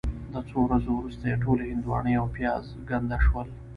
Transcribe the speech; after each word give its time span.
د 0.33 0.35
څو 0.49 0.57
ورځو 0.65 0.91
وروسته 0.95 1.23
یې 1.31 1.41
ټولې 1.43 1.63
هندواڼې 1.71 2.13
او 2.21 2.27
پیاز 2.35 2.63
ګنده 2.89 3.17
شول. 3.25 3.47